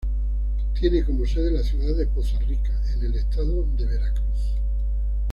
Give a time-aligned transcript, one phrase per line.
[0.79, 4.55] Tiene como sede la ciudad de Poza Rica en el Estado de Veracruz.